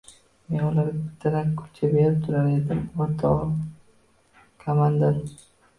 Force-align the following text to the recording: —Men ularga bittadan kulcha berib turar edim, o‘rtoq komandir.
—Men 0.53 0.61
ularga 0.67 0.85
bittadan 0.93 1.51
kulcha 1.59 1.91
berib 1.93 2.17
turar 2.25 2.49
edim, 2.55 2.83
o‘rtoq 3.07 3.47
komandir. 4.67 5.25